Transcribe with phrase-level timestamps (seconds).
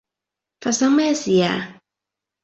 [0.61, 1.79] 發生咩事啊？